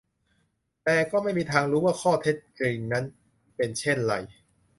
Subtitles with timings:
[0.83, 3.03] แต่ก็ไม่มีทางรู้ว่าข้อเท็จจริงนั้น
[3.55, 4.13] เป็นเช่นไร